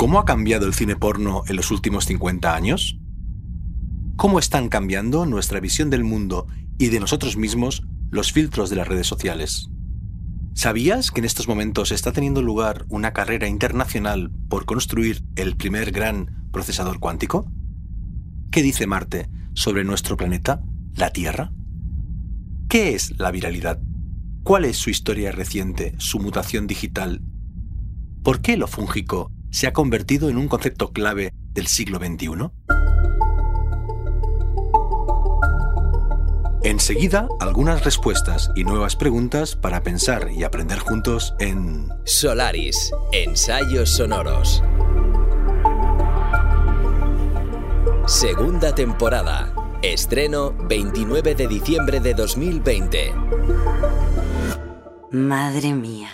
¿Cómo 0.00 0.18
ha 0.18 0.24
cambiado 0.24 0.66
el 0.66 0.72
cine 0.72 0.96
porno 0.96 1.42
en 1.46 1.56
los 1.56 1.70
últimos 1.70 2.06
50 2.06 2.54
años? 2.54 2.98
¿Cómo 4.16 4.38
están 4.38 4.70
cambiando 4.70 5.26
nuestra 5.26 5.60
visión 5.60 5.90
del 5.90 6.04
mundo 6.04 6.46
y 6.78 6.86
de 6.86 7.00
nosotros 7.00 7.36
mismos 7.36 7.82
los 8.10 8.32
filtros 8.32 8.70
de 8.70 8.76
las 8.76 8.88
redes 8.88 9.06
sociales? 9.06 9.68
¿Sabías 10.54 11.10
que 11.10 11.20
en 11.20 11.26
estos 11.26 11.48
momentos 11.48 11.92
está 11.92 12.12
teniendo 12.12 12.40
lugar 12.40 12.86
una 12.88 13.12
carrera 13.12 13.46
internacional 13.46 14.30
por 14.48 14.64
construir 14.64 15.22
el 15.36 15.58
primer 15.58 15.90
gran 15.92 16.48
procesador 16.50 16.98
cuántico? 16.98 17.52
¿Qué 18.50 18.62
dice 18.62 18.86
Marte 18.86 19.28
sobre 19.52 19.84
nuestro 19.84 20.16
planeta, 20.16 20.62
la 20.94 21.10
Tierra? 21.10 21.52
¿Qué 22.70 22.94
es 22.94 23.18
la 23.18 23.30
viralidad? 23.30 23.82
¿Cuál 24.44 24.64
es 24.64 24.78
su 24.78 24.88
historia 24.88 25.30
reciente, 25.30 25.94
su 25.98 26.20
mutación 26.20 26.66
digital? 26.66 27.20
¿Por 28.22 28.40
qué 28.40 28.56
lo 28.56 28.66
fúngico 28.66 29.30
se 29.50 29.66
ha 29.66 29.72
convertido 29.72 30.28
en 30.28 30.36
un 30.38 30.48
concepto 30.48 30.92
clave 30.92 31.32
del 31.52 31.66
siglo 31.66 31.98
XXI? 31.98 32.50
Enseguida, 36.62 37.26
algunas 37.40 37.84
respuestas 37.84 38.50
y 38.54 38.64
nuevas 38.64 38.94
preguntas 38.94 39.56
para 39.56 39.82
pensar 39.82 40.30
y 40.30 40.44
aprender 40.44 40.78
juntos 40.78 41.34
en 41.38 41.88
Solaris, 42.04 42.92
ensayos 43.12 43.88
sonoros. 43.90 44.62
Segunda 48.06 48.74
temporada. 48.74 49.54
Estreno 49.82 50.52
29 50.68 51.34
de 51.34 51.48
diciembre 51.48 52.00
de 52.00 52.12
2020. 52.12 53.14
Madre 55.12 55.72
mía. 55.72 56.10